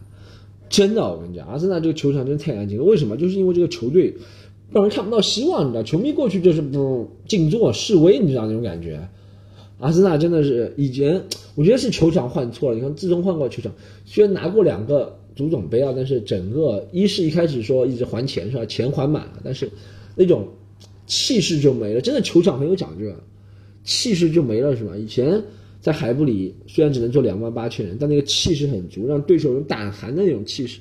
[0.69, 2.85] 真的，我跟你讲，阿森纳这个球场真的太安静了。
[2.85, 3.17] 为什么？
[3.17, 4.15] 就是因为这个球队。
[4.73, 5.83] 让人看不到希望，你知道？
[5.85, 9.09] 球迷过去就是不静坐示威，你知道那种感觉。
[9.79, 11.23] 阿森纳真的是以前，
[11.55, 12.75] 我觉得是球场换错了。
[12.75, 13.73] 你看，自从换过球场，
[14.05, 18.67] 虽然拿过两个足总杯啊，但是整个一是一开始说一直还钱是吧？
[18.67, 19.71] 钱还满了，但是
[20.17, 20.49] 那种
[21.07, 22.01] 气势就没了。
[22.01, 23.11] 真的球场很有讲究，
[23.85, 24.97] 气势就没了是吧？
[24.97, 25.43] 以前
[25.81, 30.81] 在海布里虽然只能坐两万八千人，但那个气势很足，让对手有胆寒的那种气势。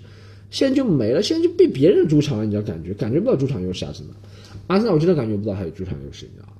[0.51, 3.91] 现在就没了，现在就被别人主场了，你知道感觉感觉不到主场优势啊！
[3.93, 4.13] 真的，
[4.67, 6.53] 阿森纳我真的感觉不到还有主场优势，你知道吗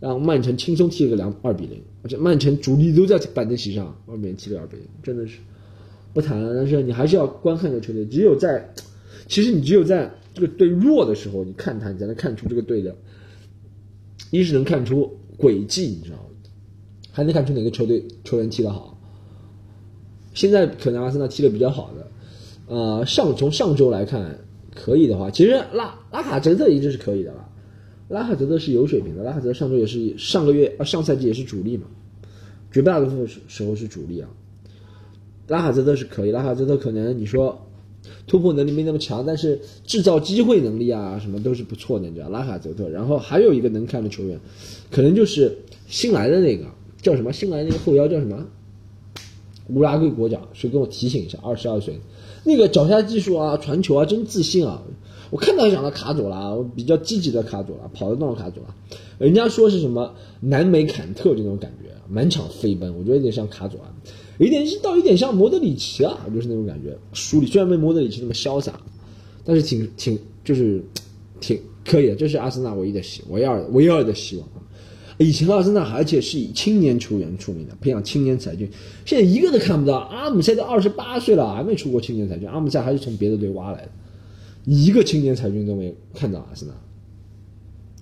[0.00, 5.38] 让曼城轻松踢了个两二比零，而且曼城主力都在板凳席上，外面踢了二比零，真的是
[6.14, 6.54] 不谈了。
[6.54, 8.66] 但是你还是要观看这个球队，只有在，
[9.30, 12.92] 其实你只有在这个队弱的时候，你看他，你才能看出这个队的，
[14.32, 16.24] 一是能看出轨迹，你知道吗？
[17.12, 19.00] 还能看出哪个球队球员踢得好。
[20.34, 22.08] 现在可能阿森纳踢得比较好的。
[22.66, 24.36] 呃，上从上周来看，
[24.74, 27.48] 可以的话，其实拉拉卡泽特一直是可以的了。
[28.08, 31.86] 拉卡泽特是有水平的，拉卡泽特上周也是上个月啊上赛季也是主力嘛，
[32.72, 34.28] 绝大多数时候是主力啊。
[35.46, 37.69] 拉卡泽特是可以，拉卡泽特可能你说
[38.26, 42.88] 突破能力没那么强，但是制造机会能力啊什么都是不错的，你知道拉卡泽特。
[42.88, 44.38] 然后还有一个能看的球员，
[44.90, 46.66] 可能就是新来的那个
[47.02, 47.32] 叫什么？
[47.32, 48.46] 新来的那个后腰叫什么？
[49.68, 51.38] 乌拉圭国脚，谁给我提醒一下？
[51.42, 51.98] 二十二岁。
[52.42, 54.82] 那个脚下技术啊，传球啊，真自信啊！
[55.30, 58.74] 我看到想到卡佐拉，我比较积极的卡佐拉，跑得动的卡佐拉。
[59.18, 63.94] 人家说是什么南美坎特这种感觉，满场飞奔，我觉得有点像卡佐拉，
[64.40, 66.96] 有点倒有点像莫德里奇啊，就是那种感觉。
[67.12, 68.80] 书里虽然没莫德里奇那么潇洒，
[69.44, 70.82] 但是挺挺就是
[71.40, 74.48] 挺可以的，这是阿森纳唯一的希唯二唯二的希望。
[75.18, 78.66] 以前阿森纳而且是以青年球员出名的，培养青年才俊，
[79.04, 79.98] 现在一个都看不到。
[79.98, 82.48] 阿姆塞都二十八岁了，还没出过青年才俊。
[82.48, 83.90] 阿姆塞还是从别的队挖来的，
[84.64, 86.74] 一个青年才俊都没看到阿森纳。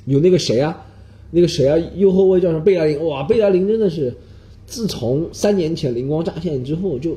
[0.05, 0.87] 有那个谁啊，
[1.33, 3.05] 那个谁啊，右后卫叫什么贝莱林？
[3.05, 4.15] 哇，贝莱林真的是，
[4.69, 7.17] 自从三年前灵光乍现之后，就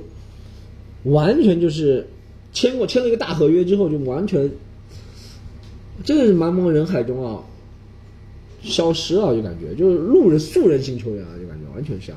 [1.03, 2.07] 完全就是
[2.51, 4.49] 签过签了一个大合约之后，就完全，
[6.03, 7.43] 真的是茫茫人海中啊，
[8.63, 12.15] 消失了，就感觉就是路人素人型球员啊，就感觉完全像，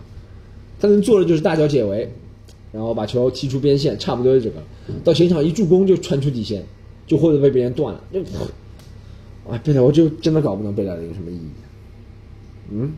[0.81, 2.09] 他能做的就是大脚解围，
[2.73, 4.62] 然后把球踢出边线，差不多就这个，
[5.03, 6.64] 到前场一助攻就传出底线，
[7.07, 8.23] 就或者被别人断了，就。
[9.47, 11.49] 啊，贝莱，我就真的搞不懂贝莱有什么意义。
[12.70, 12.92] 嗯，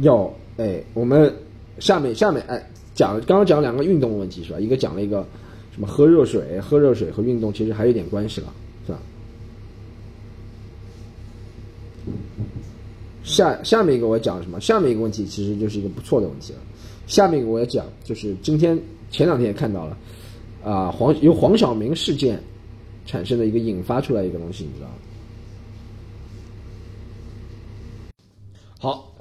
[0.00, 1.34] 要哎，我们
[1.78, 2.62] 下面下面哎
[2.94, 4.60] 讲刚刚讲两个运动问题是吧？
[4.60, 5.26] 一个讲了一个
[5.72, 8.52] 什么喝热水，喝热水和运动其实还有点关系了，
[8.86, 8.98] 是吧？
[13.22, 14.60] 下下面一个我讲什么？
[14.60, 16.58] 下面一个问题其实就是一个不错的问题了。
[17.06, 18.78] 下面一个我也讲，就是今天
[19.10, 19.96] 前两天也看到了，
[20.64, 22.40] 啊黄由黄晓明事件。
[23.06, 24.94] 产生的一个引发出来一个东西，你知道吗？
[28.78, 29.14] 好，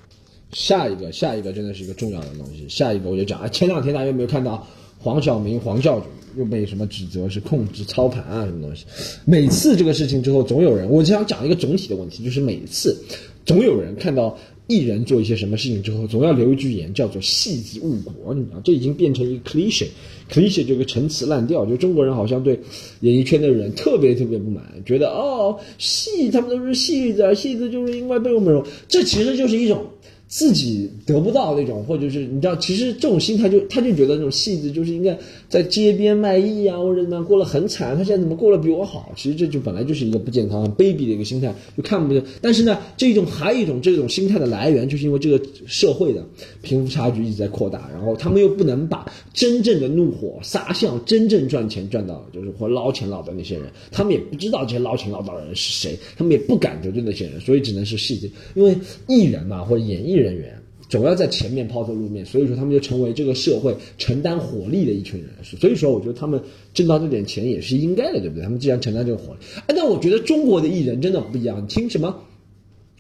[0.51, 2.65] 下一个，下一个真的是一个重要的东西。
[2.67, 4.65] 下一个我就讲，啊，前两天大家有没有看到
[4.97, 6.05] 黄晓明黄教主
[6.37, 8.85] 又被什么指责是控制操盘啊什么东西？
[9.25, 12.97] 每次这个事情之后，总有人，我就想讲一个总体的问题，就是每次
[13.45, 14.37] 总有人看到。
[14.69, 18.33] 艺人做一些什么事情之后，总要留一句言，叫做“戏子误国”。
[18.35, 21.65] 你知道，这已经变成一个 cliche，cliche 这个陈词滥调。
[21.65, 22.59] 就中国人好像对
[22.99, 28.61] 演艺圈的人特别特别不满，觉得哦，戏他们都是戏子，戏子就是因为被我们。
[28.89, 29.85] 这其实就是一种。
[30.27, 35.17] 自己得不到那种，或者是你知道，其实这种心态就他就觉得那种戏子就是应该
[35.47, 37.97] 在街边卖艺啊，或者怎么样过得很惨。
[37.97, 39.09] 他现在怎么过得比我好？
[39.15, 42.21] 其实这就本来就是一个不健康、很卑鄙的一个心态，就看不见。
[42.41, 46.21] 但是呢，这种还有一种这种心态的来源，就是因为这个社会的
[46.61, 58.75] 贫富差距一直在扩大，然后他们又不能把真正的怒火撒向真正赚钱赚到就是或捞钱捞的那些人，他们也不知道这些捞钱捞到的人是谁，他们也不敢得罪那些人，所以只能是戏子，因为
[59.07, 60.17] 艺人嘛或者演艺。
[60.17, 60.56] 人员
[60.89, 65.29] 总要在前面抛头露面，所以说他们就成为这个社会承担火力的一群人。
[65.43, 66.41] 所以说，我觉得他们
[66.73, 68.43] 挣到这点钱也是应该的，对不对？
[68.43, 71.61] 他们既然承担这个火力，哎，但我觉得中国的艺人真的不一样。
[71.61, 72.15] 你听什么？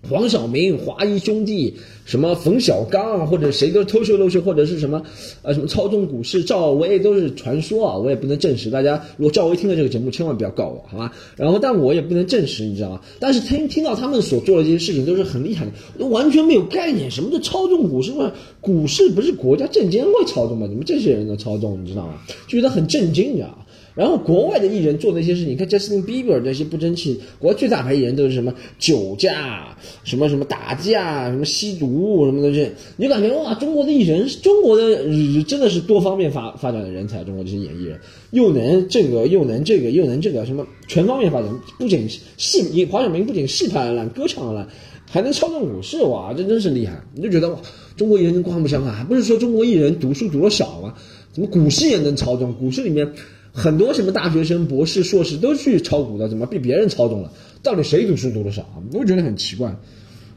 [0.09, 1.73] 黄晓明、华谊兄弟，
[2.05, 5.01] 什么冯小刚，或者谁都偷秀漏秀，或者是什么，
[5.41, 8.69] 呃，什么操纵股市，赵薇都是传说啊，我也不能证实。
[8.69, 11.11] 大家如果赵薇听了这个节目，千万不要告我，好吧？
[11.35, 13.01] 然后，但我也不能证实，你知道吗？
[13.19, 18.13] 但是听听到他们所做的这些事情都是很厉害的，都完全没有概念，什么叫操纵股市？
[18.61, 20.67] 股市不是国家证监会操纵吗？
[20.69, 21.83] 你们这些人能操纵？
[21.83, 22.21] 你知道吗？
[22.47, 23.57] 就觉得很震惊，你知道吗？
[23.97, 42.07] 然后国外的艺人做那些事情，你看 Justin Bieber 那些不争气，国外最大牌艺人都是什么酒驾、什么什么打架、什么吸毒什么东西，你就感觉哇，中国的艺人，中国的真的是多方面发发展的人才，中国这些演艺人又能这个又能这个又能这个什么全方面发展，不仅
[42.37, 44.67] 戏，黄晓明不仅戏拍的烂，歌唱的烂，
[45.09, 47.01] 还能操纵股市，哇，这真是厉害！
[47.15, 47.59] 你就觉得哇，
[47.95, 50.93] 中国艺人跟刮目相看，还不是说中国艺人读书读的少吗？
[51.33, 52.53] 怎么股市也能操纵？
[52.53, 53.11] 股市里面。
[53.57, 57.33] 很多什么大学生、博士、硕士都去炒股的，怎么被别人操纵了？
[57.63, 58.77] 到底谁读书读的少啊？
[58.93, 59.75] 我觉得很奇怪。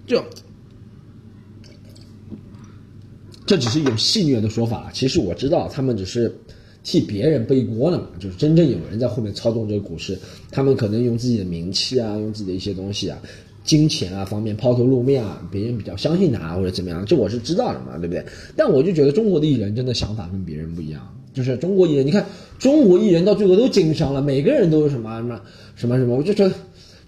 [0.06, 0.24] 就
[3.44, 6.34] 这只是一种戏谑的说法，其实我知道他们只是
[6.82, 8.06] 替别人背锅了嘛。
[8.18, 10.18] 就是真正有人在后面操纵这个股市，
[10.50, 13.18] 他们可能用自己的名气啊，用自己的一些东西啊、
[13.64, 18.24] 金钱啊方面抛头露面啊，别人比较相信他或者怎么样，这我是知道的嘛，对不对？
[18.56, 21.06] 但我就觉得中国的艺人真的想法跟别人不一样。
[21.32, 22.26] 就是中国艺人，你看
[22.58, 25.40] 中国艺人到最后都经商了，每个人都是什么什么
[25.76, 26.50] 什么什么，我就说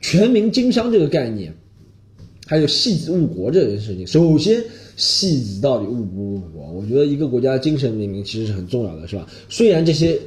[0.00, 1.54] 全民经商这个概念，
[2.46, 4.06] 还有戏子误国这件事情。
[4.06, 4.62] 首先，
[4.96, 6.70] 戏子到底误不误国？
[6.72, 9.26] 我觉得一个国家精神文明其实是很重要的，是吧？
[9.48, 10.18] 虽然这些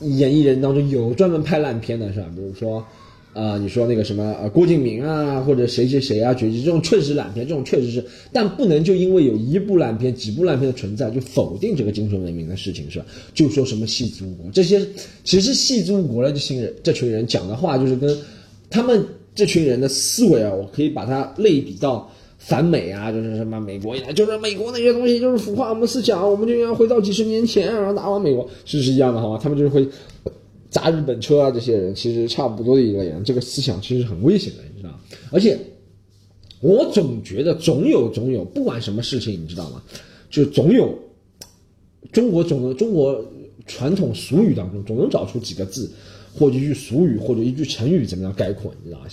[0.00, 2.30] 演艺人当中有专门拍烂片的，是吧？
[2.34, 2.84] 比如说。
[3.38, 13.06] 啊，你说那个什么呃，郭敬明啊，或者谁谁谁啊，绝迹这种确实烂片，这种确实是，但不能就因为有一部烂片、几部烂片的存在，就否定这个精神文明的事情，是吧？
[13.32, 14.84] 就说什么戏子误国，这些
[15.22, 18.18] 其实戏子误国了这些人，这群人讲的话，就是跟
[18.68, 29.38] 他们这群人的思维啊，我可以把它类比到反美啊，就是什么美国，就是美国那些东西就是腐化我们思想，我们就要回到几十年前，然后打完美国，是是一样的，好吗？
[29.40, 29.86] 他们就是会。
[30.70, 31.50] 砸日本车啊！
[31.50, 35.00] 这些人其实差不多的一个人，这个思想其实很危险的，你知道吗？
[35.30, 35.58] 而且
[36.60, 39.82] 我总觉得总有总有，不管什么事情，你知道吗？
[40.28, 40.94] 就总有
[42.12, 43.24] 中国总中国
[43.66, 45.90] 传统俗语当中总能找出几个字，
[46.34, 48.70] 或者一句俗语，或者一句成语，怎么样概括？
[48.82, 49.06] 你知道吗？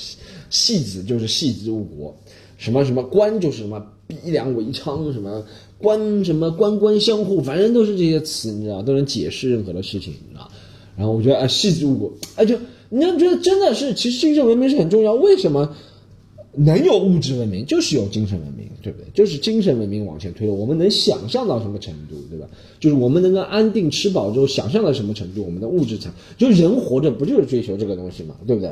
[0.49, 2.15] 戏子就是戏子误国，
[2.57, 5.45] 什么什么官就是什么逼良为娼，什么
[5.77, 10.51] 官什么官官相护，反正都是这些词，你知道，都能解释任何的事情，你知道。
[10.97, 12.57] 然后我觉得啊，戏子误国，哎，就
[12.89, 15.13] 你要觉得真的是，其实精神文明是很重要。
[15.13, 15.75] 为什么
[16.53, 19.07] 能有物质文明，就是有精神文明，对不对？
[19.13, 22.47] 就是精神文明往前推了，我们能想象到什么程度，对吧？
[22.79, 28.71] 就是我们能够安定吃饱之后，想象到什么程度，我们的物质才就人活着不就是追求这个东西嘛，对不对？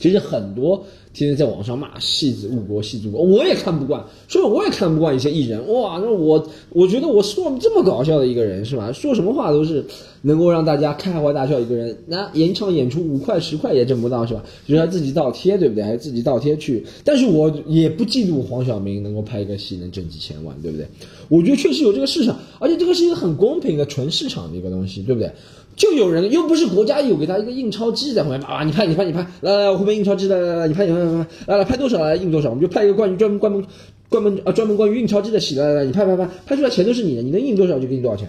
[0.00, 0.84] 其实很多
[1.18, 5.60] 天天在网上骂戏子误国戏祖国，我也看不惯，所以我也看不惯一些艺人。
[5.72, 8.92] 哇，那我我觉得我说这么搞笑的一个人是吧？
[8.92, 9.84] 说什么话都是
[10.22, 11.96] 能够让大家开怀大笑一个人。
[12.06, 14.42] 那演场演出五块十块也挣不到是吧？
[14.66, 15.82] 就是他自己倒贴对不对？
[15.82, 16.84] 还是自己倒贴去。
[17.04, 20.86] 但是我也不嫉妒黄晓明能够拍一个戏能挣几千万，对不对？
[21.28, 25.30] 我觉得确实有这个市场，而且这个是一个很公平的纯市场的一个东西，对不对？
[25.78, 33.64] 就有人又不是国家有给他一个印钞机在后面啊，你拍你拍你拍，来来我后面印钞机来来来，你拍你拍你拍，来来拍多少来印多少，我们就拍一个关于专门关门
[34.08, 38.28] 关门啊专门关于印钞机的戏，来来来你拍拍拍，拍出来钱都是你的，你能印多少就给你多少钱，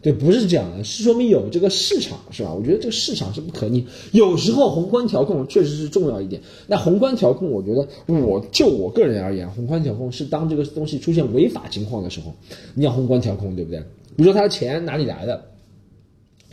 [0.00, 2.50] 对，不是这样的，是说明有这个市场是吧？
[2.54, 6.40] 我觉得这个市场是不可逆，有时候宏观调控确实是重要一点。
[6.66, 12.32] 那宏观调控，我觉得我就我个人而言，宏观调控是当这个东西出现违法情况的时候，
[12.72, 13.78] 你要宏观调控，对不对？
[14.16, 15.42] 比如说他的钱哪里来的，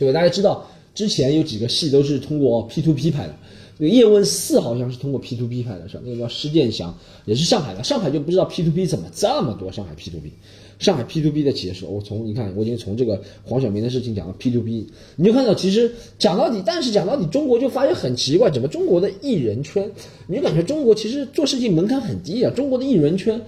[0.00, 0.12] 对？
[0.12, 0.66] 大家知道。
[0.92, 3.34] 之前有几个戏都是通过 P to P 拍的，
[3.78, 6.02] 那个叶问四好像是通过 P to P 拍的，是吧？
[6.04, 6.92] 那个叫施建祥，
[7.26, 7.84] 也是上海的。
[7.84, 9.70] 上海就不知道 P to P 怎么这么多。
[9.70, 10.32] 上海 P to P，
[10.80, 14.84] 上海 P to P 的企业是，我从你看，我已经从这个黄晓明的事情讲到 P to P，
[15.14, 19.88] 你就看到其实讲到底，但是讲到底，中国就发现很奇怪，怎么中国的艺人圈，
[20.26, 23.40] 你就感觉中国其实做事情门槛很低啊，中国的艺人圈。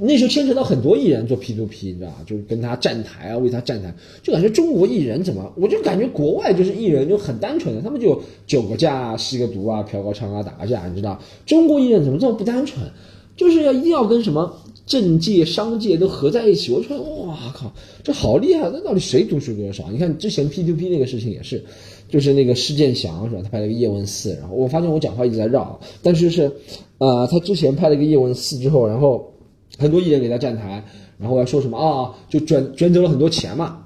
[0.00, 2.16] 那时候牵扯到很多艺人做 P to P，你知道吧？
[2.26, 5.52] 就是跟他站台啊，为他站台，就感觉中国艺人怎么？
[5.56, 11.20] 我就感觉国外就是艺人就很单纯的，他们就酒个架、吸个毒啊、嫖个娼啊、打个架，你知道？
[11.46, 12.80] 中国艺人怎么这么不单纯？
[13.36, 14.52] 就是要一定要跟什么
[14.86, 16.72] 政界、商界都合在一起。
[16.72, 17.72] 我觉得哇靠，
[18.02, 18.70] 这好厉害！
[18.72, 19.90] 那到底谁读书多少？
[19.90, 21.64] 你看之前 P to P 那个事情也是，
[22.08, 23.40] 就是那个施建祥是吧？
[23.42, 26.52] 他拍了个叶问四，然后我发现我讲话一直在绕，但是是，
[26.98, 29.32] 呃，他之前拍了一个叶问四之后，然后。
[29.78, 30.84] 很多艺人给他站台，
[31.16, 32.12] 然后要说什么啊？
[32.28, 33.84] 就卷卷走了很多钱嘛。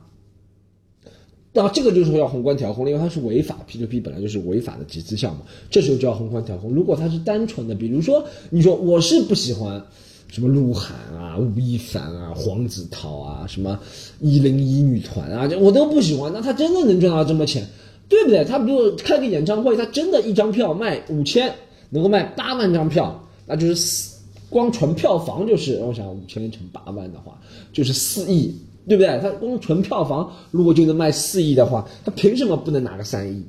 [1.55, 6.73] 那这个就是说要宏观调控了，因为它是违法，P to P 本来就是违法的集资项目，这时候就要宏观调控。
[6.73, 9.85] 如果他是单纯的，比如说你说我是不喜欢
[10.29, 13.79] 什么鹿晗啊、吴亦凡啊、黄子韬啊、什么
[14.21, 17.67] 一零一女团啊，我都不喜欢，那他真的能赚到这么钱，
[18.09, 18.43] 对不对？
[18.47, 21.53] 他比如开个演唱会，他真的一张票卖五千，
[21.91, 24.12] 能够卖八万张票，那就是四。
[24.53, 27.41] 光纯票房就是，我想五千乘八万的话，
[27.73, 28.55] 就是四亿，
[28.87, 29.19] 对不对？
[29.23, 33.43] 他光纯票房如果就能卖四亿的话，他凭什么不能拿个三亿？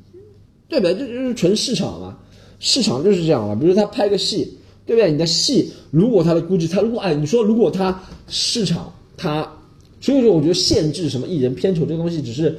[0.69, 0.95] 对不对？
[0.95, 2.17] 这就是纯市场嘛，
[2.57, 3.53] 市场就是这样嘛。
[3.53, 5.11] 比如他拍个戏，对不对？
[5.11, 9.45] 你的戏如果他的估计，他如果哎，你说如果他市场他，
[9.99, 12.57] 所以说我觉得限制什么艺人片酬这个东西只是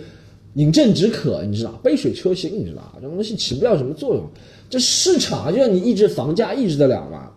[0.55, 4.23] 饮鸩止渴，你知道，杯水车薪，你知道这东西起不了什么作用。
[4.69, 7.31] 这市场就让你抑制房价，抑制得了吗？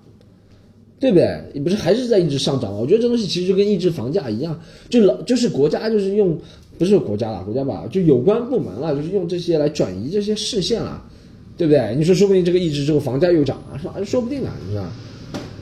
[1.00, 1.40] 对不对？
[1.54, 2.80] 你不是还是在一直上涨吗？
[2.80, 6.36] 我觉得这东西其实就跟抑制房价一样，就老就是国家就是用，
[6.78, 11.04] 不是国家了，国家吧，就有关部门了，就是用这些来转移这些视线了，
[11.56, 11.96] 对不对？
[11.96, 13.94] 你说说不定这个抑制之后房价又涨了，是吧？
[14.04, 14.92] 说不定啊，是吧？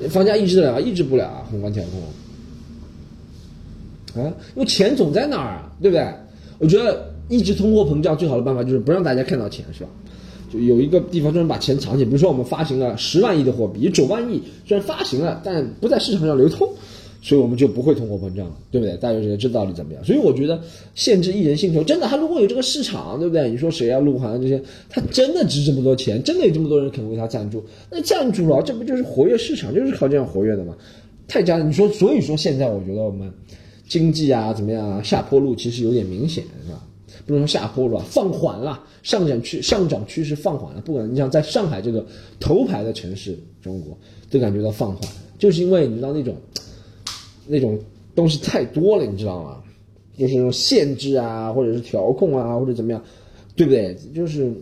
[0.10, 1.84] 房价抑制得了，抑制不了啊，宏观调
[4.14, 6.06] 控啊，因为钱总在那儿啊，对不对？
[6.60, 9.90] 我觉得抑制通货膨胀最好的办法就是不让大家看到钱，是吧？
[10.52, 16.68] 就有一个地方专门把钱藏起来，比如说我们发行了十万亿的货币，九万亿虽然发行了，但不在市场上流通，
[17.22, 18.96] 所以我们就不会通货膨胀，对不对？
[18.98, 20.04] 大家觉得这道理怎么样？
[20.04, 20.62] 所以我觉得
[20.94, 23.50] 限制艺人薪酬，真的，他如果有这个市场，对不对？
[23.50, 30.76] 你说谁要鹿晗这些，他真的值这么多钱，真的有这么多人肯为他赞助，那赞助了，这不就是活跃市场，就是靠这样活跃的吗？
[31.28, 31.64] 太假了！
[31.64, 33.32] 你说，所以说现在我觉得我们
[33.88, 36.84] 经济啊怎么样啊，下坡路其实有点明显，是吧？
[37.26, 40.82] 不能说下坡路啊，放缓了，上涨趋上涨趋势放缓了。
[40.82, 42.06] 不管你想在上海这个
[42.40, 43.98] 头牌的城市，中国
[44.30, 45.02] 都感觉到放缓，
[45.40, 46.36] 就是因为你知道那种
[47.48, 47.80] 那种
[48.16, 49.62] 东西太多了，你知道吗？
[50.18, 53.04] 就是那种限制啊，或者是调控啊，或者怎么样，
[53.56, 53.96] 对不对？
[54.14, 54.54] 就是。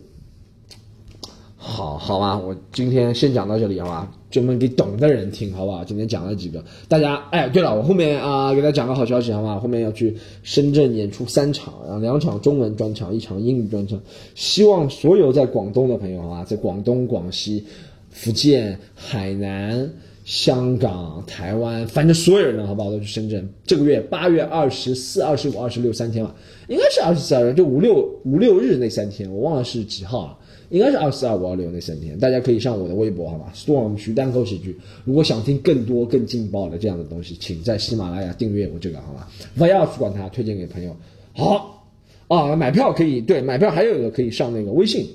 [1.66, 5.82] 好好吧，我今天先讲到这里，好吧，专门给懂的人听，好不好？
[5.86, 9.58] 今天讲了几个，大家，哎，对了，我后面啊，给大家讲个好消息，好吧？
[9.58, 10.14] 后面要去
[10.44, 13.98] 深圳演出三场，然后两场中文专场，一场英语专场，
[14.36, 17.64] 希望所有在广东的朋友，好吧，在广东、广西、
[18.12, 19.90] 福建、海南、
[20.26, 22.92] 香港、台湾，反正所有人，好不好？
[22.92, 23.50] 都去深圳。
[23.66, 26.36] 这个月八月二十四、二十五、二十六三天吧，
[26.68, 30.38] 应该是二十四日，就五六五六日那三天，我忘了是几号了。
[30.74, 34.76] 应该是二四二五二六那三天，大家可以上我的微博，好吧？Storm 徐单口喜剧。
[35.06, 39.30] 如果想听更多更劲爆的这样的东西，请在喜马拉雅订阅我这个，好吧？
[39.56, 40.96] 不要去管它，推荐给朋友。
[41.34, 41.86] 好，
[42.28, 45.08] 啊，买票可以，对，买票还有一个可以上那个微信，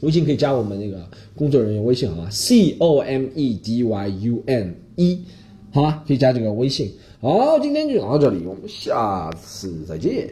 [0.00, 5.24] 微信可以加我们那个工作人员微信好吗？C O M E D Y U N E，
[5.70, 6.04] 好吗？
[6.06, 6.92] 可以加这个微信。
[7.22, 10.28] 好，今天就讲到这里，我们下次再见。